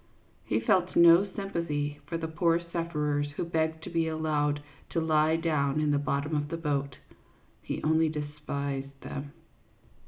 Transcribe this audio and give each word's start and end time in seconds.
He 0.45 0.59
felt 0.59 0.95
no 0.95 1.27
sympathy 1.35 1.99
for 2.07 2.17
the 2.17 2.27
poor 2.27 2.59
sufferers 2.59 3.29
who 3.37 3.45
begged 3.45 3.83
to 3.83 3.91
be 3.91 4.07
allowed 4.07 4.63
to 4.89 4.99
lie 4.99 5.35
down 5.35 5.79
in 5.79 5.91
the 5.91 5.99
bottom 5.99 6.35
of 6.35 6.47
the 6.49 6.57
boat; 6.57 6.97
he 7.61 7.83
only 7.83 8.09
despised 8.09 8.99
them. 9.01 9.33